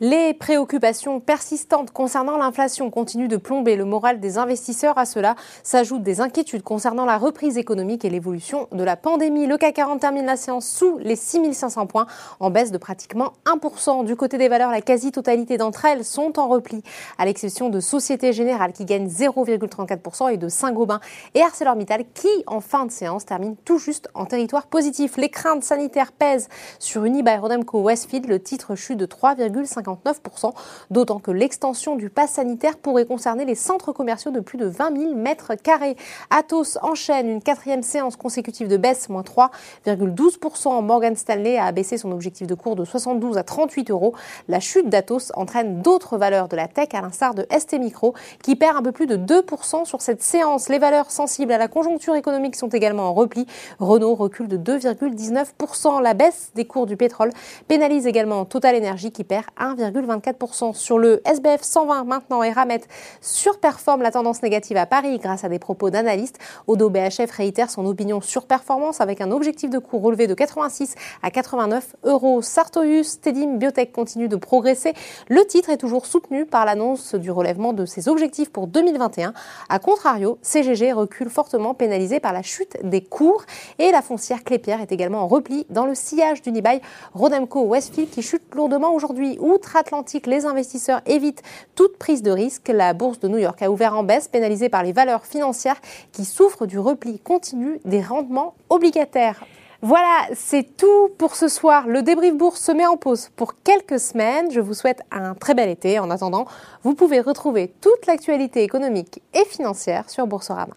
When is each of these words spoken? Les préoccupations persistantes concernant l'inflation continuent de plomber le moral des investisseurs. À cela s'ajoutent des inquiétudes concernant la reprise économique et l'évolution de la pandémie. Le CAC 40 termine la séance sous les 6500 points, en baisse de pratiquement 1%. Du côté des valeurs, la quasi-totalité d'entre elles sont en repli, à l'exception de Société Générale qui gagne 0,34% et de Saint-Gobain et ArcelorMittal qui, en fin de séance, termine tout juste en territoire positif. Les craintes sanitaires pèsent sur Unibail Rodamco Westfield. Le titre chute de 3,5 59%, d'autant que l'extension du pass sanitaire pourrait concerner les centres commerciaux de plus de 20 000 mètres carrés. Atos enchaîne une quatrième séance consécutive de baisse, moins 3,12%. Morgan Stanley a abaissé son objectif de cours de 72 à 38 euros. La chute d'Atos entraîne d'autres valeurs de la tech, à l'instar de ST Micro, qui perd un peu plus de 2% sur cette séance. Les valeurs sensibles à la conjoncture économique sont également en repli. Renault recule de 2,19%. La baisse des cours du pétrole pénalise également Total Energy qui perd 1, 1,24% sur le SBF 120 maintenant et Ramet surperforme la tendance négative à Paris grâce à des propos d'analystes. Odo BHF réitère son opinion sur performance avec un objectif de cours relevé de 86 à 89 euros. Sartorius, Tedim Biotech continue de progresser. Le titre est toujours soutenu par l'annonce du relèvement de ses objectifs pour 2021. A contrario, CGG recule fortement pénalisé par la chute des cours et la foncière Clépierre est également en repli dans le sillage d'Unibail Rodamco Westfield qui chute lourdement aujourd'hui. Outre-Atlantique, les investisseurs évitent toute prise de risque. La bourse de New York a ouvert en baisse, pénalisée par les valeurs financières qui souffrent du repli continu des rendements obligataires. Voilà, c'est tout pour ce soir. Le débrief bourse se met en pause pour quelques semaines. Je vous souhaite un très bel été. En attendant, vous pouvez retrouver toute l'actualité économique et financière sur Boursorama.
Les 0.00 0.34
préoccupations 0.34 1.20
persistantes 1.20 1.92
concernant 1.92 2.36
l'inflation 2.36 2.90
continuent 2.90 3.28
de 3.28 3.36
plomber 3.36 3.76
le 3.76 3.84
moral 3.84 4.18
des 4.18 4.38
investisseurs. 4.38 4.98
À 4.98 5.04
cela 5.04 5.36
s'ajoutent 5.62 6.02
des 6.02 6.20
inquiétudes 6.20 6.64
concernant 6.64 7.04
la 7.04 7.16
reprise 7.16 7.58
économique 7.58 8.04
et 8.04 8.10
l'évolution 8.10 8.66
de 8.72 8.82
la 8.82 8.96
pandémie. 8.96 9.46
Le 9.46 9.56
CAC 9.56 9.76
40 9.76 10.00
termine 10.00 10.26
la 10.26 10.36
séance 10.36 10.66
sous 10.66 10.98
les 10.98 11.14
6500 11.14 11.86
points, 11.86 12.06
en 12.40 12.50
baisse 12.50 12.72
de 12.72 12.78
pratiquement 12.78 13.34
1%. 13.46 14.04
Du 14.04 14.16
côté 14.16 14.36
des 14.36 14.48
valeurs, 14.48 14.72
la 14.72 14.80
quasi-totalité 14.80 15.58
d'entre 15.58 15.84
elles 15.84 16.04
sont 16.04 16.40
en 16.40 16.48
repli, 16.48 16.82
à 17.16 17.24
l'exception 17.24 17.68
de 17.68 17.78
Société 17.78 18.32
Générale 18.32 18.72
qui 18.72 18.86
gagne 18.86 19.06
0,34% 19.06 20.32
et 20.32 20.38
de 20.38 20.48
Saint-Gobain 20.48 20.98
et 21.34 21.40
ArcelorMittal 21.42 22.04
qui, 22.14 22.28
en 22.48 22.60
fin 22.60 22.84
de 22.84 22.90
séance, 22.90 23.26
termine 23.26 23.54
tout 23.64 23.78
juste 23.78 24.08
en 24.14 24.24
territoire 24.24 24.66
positif. 24.66 25.16
Les 25.18 25.28
craintes 25.28 25.62
sanitaires 25.62 26.10
pèsent 26.10 26.48
sur 26.80 27.04
Unibail 27.04 27.38
Rodamco 27.38 27.80
Westfield. 27.80 28.26
Le 28.26 28.42
titre 28.42 28.74
chute 28.74 28.98
de 28.98 29.06
3,5 29.06 29.83
59%, 29.84 30.52
d'autant 30.90 31.18
que 31.18 31.30
l'extension 31.30 31.96
du 31.96 32.10
pass 32.10 32.32
sanitaire 32.32 32.76
pourrait 32.76 33.06
concerner 33.06 33.44
les 33.44 33.54
centres 33.54 33.92
commerciaux 33.92 34.30
de 34.30 34.40
plus 34.40 34.58
de 34.58 34.66
20 34.66 34.96
000 34.96 35.14
mètres 35.14 35.54
carrés. 35.54 35.96
Atos 36.30 36.78
enchaîne 36.82 37.28
une 37.28 37.42
quatrième 37.42 37.82
séance 37.82 38.16
consécutive 38.16 38.68
de 38.68 38.76
baisse, 38.76 39.08
moins 39.08 39.22
3,12%. 39.22 40.82
Morgan 40.82 41.16
Stanley 41.16 41.58
a 41.58 41.66
abaissé 41.66 41.98
son 41.98 42.12
objectif 42.12 42.46
de 42.46 42.54
cours 42.54 42.76
de 42.76 42.84
72 42.84 43.38
à 43.38 43.42
38 43.42 43.90
euros. 43.90 44.14
La 44.48 44.60
chute 44.60 44.88
d'Atos 44.88 45.32
entraîne 45.34 45.82
d'autres 45.82 46.16
valeurs 46.18 46.48
de 46.48 46.56
la 46.56 46.68
tech, 46.68 46.88
à 46.92 47.00
l'instar 47.00 47.34
de 47.34 47.46
ST 47.56 47.78
Micro, 47.78 48.14
qui 48.42 48.56
perd 48.56 48.76
un 48.76 48.82
peu 48.82 48.92
plus 48.92 49.06
de 49.06 49.16
2% 49.16 49.84
sur 49.84 50.00
cette 50.00 50.22
séance. 50.22 50.68
Les 50.68 50.78
valeurs 50.78 51.10
sensibles 51.10 51.52
à 51.52 51.58
la 51.58 51.68
conjoncture 51.68 52.14
économique 52.14 52.56
sont 52.56 52.68
également 52.68 53.08
en 53.08 53.14
repli. 53.14 53.46
Renault 53.78 54.14
recule 54.14 54.48
de 54.48 54.56
2,19%. 54.56 56.02
La 56.02 56.14
baisse 56.14 56.50
des 56.54 56.64
cours 56.64 56.86
du 56.86 56.96
pétrole 56.96 57.30
pénalise 57.68 58.06
également 58.06 58.44
Total 58.44 58.76
Energy 58.76 59.12
qui 59.12 59.24
perd 59.24 59.44
1, 59.58 59.73
1,24% 59.74 60.74
sur 60.74 60.98
le 60.98 61.20
SBF 61.24 61.62
120 61.62 62.04
maintenant 62.04 62.42
et 62.42 62.50
Ramet 62.50 62.80
surperforme 63.20 64.02
la 64.02 64.10
tendance 64.10 64.42
négative 64.42 64.76
à 64.76 64.86
Paris 64.86 65.18
grâce 65.18 65.44
à 65.44 65.48
des 65.48 65.58
propos 65.58 65.90
d'analystes. 65.90 66.38
Odo 66.66 66.90
BHF 66.90 67.30
réitère 67.30 67.70
son 67.70 67.86
opinion 67.86 68.20
sur 68.20 68.46
performance 68.46 69.00
avec 69.00 69.20
un 69.20 69.30
objectif 69.30 69.70
de 69.70 69.78
cours 69.78 70.02
relevé 70.02 70.26
de 70.26 70.34
86 70.34 70.94
à 71.22 71.30
89 71.30 71.96
euros. 72.04 72.42
Sartorius, 72.42 73.20
Tedim 73.20 73.56
Biotech 73.56 73.92
continue 73.92 74.28
de 74.28 74.36
progresser. 74.36 74.94
Le 75.28 75.44
titre 75.46 75.70
est 75.70 75.76
toujours 75.76 76.06
soutenu 76.06 76.46
par 76.46 76.64
l'annonce 76.64 77.14
du 77.14 77.30
relèvement 77.30 77.72
de 77.72 77.86
ses 77.86 78.08
objectifs 78.08 78.50
pour 78.50 78.66
2021. 78.66 79.32
A 79.68 79.78
contrario, 79.78 80.38
CGG 80.42 80.92
recule 80.92 81.30
fortement 81.30 81.74
pénalisé 81.74 82.20
par 82.20 82.32
la 82.32 82.42
chute 82.42 82.76
des 82.82 83.02
cours 83.02 83.44
et 83.78 83.90
la 83.90 84.02
foncière 84.02 84.44
Clépierre 84.44 84.80
est 84.80 84.92
également 84.92 85.22
en 85.22 85.26
repli 85.26 85.66
dans 85.70 85.86
le 85.86 85.94
sillage 85.94 86.42
d'Unibail 86.42 86.80
Rodamco 87.14 87.62
Westfield 87.62 88.10
qui 88.10 88.22
chute 88.22 88.42
lourdement 88.54 88.94
aujourd'hui. 88.94 89.38
Outre-Atlantique, 89.64 90.26
les 90.26 90.44
investisseurs 90.44 91.00
évitent 91.06 91.42
toute 91.74 91.96
prise 91.96 92.22
de 92.22 92.30
risque. 92.30 92.68
La 92.68 92.92
bourse 92.92 93.18
de 93.18 93.28
New 93.28 93.38
York 93.38 93.62
a 93.62 93.70
ouvert 93.70 93.96
en 93.96 94.02
baisse, 94.02 94.28
pénalisée 94.28 94.68
par 94.68 94.82
les 94.82 94.92
valeurs 94.92 95.24
financières 95.24 95.80
qui 96.12 96.26
souffrent 96.26 96.66
du 96.66 96.78
repli 96.78 97.18
continu 97.18 97.80
des 97.86 98.02
rendements 98.02 98.54
obligataires. 98.68 99.42
Voilà, 99.80 100.28
c'est 100.34 100.76
tout 100.76 101.08
pour 101.16 101.34
ce 101.34 101.48
soir. 101.48 101.86
Le 101.86 102.02
débrief 102.02 102.34
bourse 102.34 102.60
se 102.60 102.72
met 102.72 102.86
en 102.86 102.98
pause 102.98 103.30
pour 103.36 103.54
quelques 103.62 103.98
semaines. 103.98 104.50
Je 104.50 104.60
vous 104.60 104.74
souhaite 104.74 105.00
un 105.10 105.32
très 105.32 105.54
bel 105.54 105.70
été. 105.70 105.98
En 105.98 106.10
attendant, 106.10 106.44
vous 106.82 106.94
pouvez 106.94 107.20
retrouver 107.20 107.72
toute 107.80 108.06
l'actualité 108.06 108.64
économique 108.64 109.22
et 109.32 109.46
financière 109.46 110.10
sur 110.10 110.26
Boursorama. 110.26 110.74